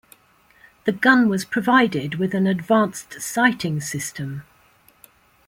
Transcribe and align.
The 0.85 0.91
gun 0.93 1.29
was 1.29 1.45
provided 1.45 2.15
with 2.15 2.33
an 2.33 2.47
advanced 2.47 3.21
sighting 3.21 3.79
system. 3.81 4.41